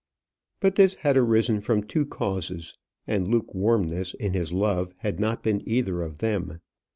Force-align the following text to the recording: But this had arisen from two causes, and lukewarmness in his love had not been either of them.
But 0.61 0.77
this 0.77 0.95
had 0.95 1.15
arisen 1.15 1.61
from 1.61 1.83
two 1.83 2.07
causes, 2.07 2.75
and 3.05 3.27
lukewarmness 3.27 4.15
in 4.15 4.33
his 4.33 4.51
love 4.51 4.95
had 4.97 5.19
not 5.19 5.43
been 5.43 5.61
either 5.69 6.01
of 6.01 6.17
them. 6.17 6.59